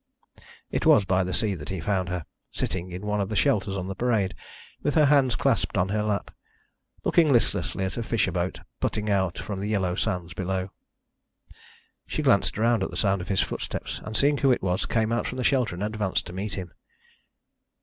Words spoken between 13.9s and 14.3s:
and,